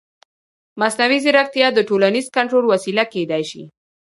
مصنوعي 0.81 1.19
ځیرکتیا 1.23 1.67
د 1.73 1.79
ټولنیز 1.89 2.25
کنټرول 2.35 2.65
وسیله 2.73 3.03
کېدای 3.13 3.43
شي. 3.51 3.63